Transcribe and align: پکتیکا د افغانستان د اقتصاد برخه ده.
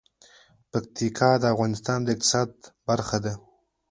پکتیکا 0.71 1.29
د 1.39 1.43
افغانستان 1.53 1.99
د 2.03 2.07
اقتصاد 2.13 2.49
برخه 2.87 3.17
ده. 3.25 3.33